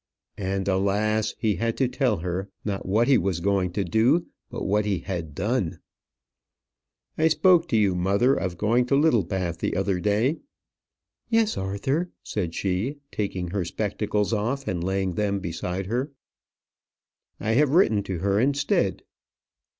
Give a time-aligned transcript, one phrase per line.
[0.39, 1.35] And, alas!
[1.37, 4.97] he had to tell her, not what he was going to do, but what he
[4.97, 5.77] had done.
[7.19, 10.39] "I spoke to you, mother, of going to Littlebath the other day."
[11.29, 16.11] "Yes, Arthur," said she, taking her spectacles off, and laying them beside her.
[17.39, 19.03] "I have written to her, instead."